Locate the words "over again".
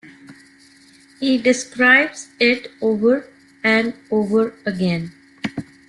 4.09-5.11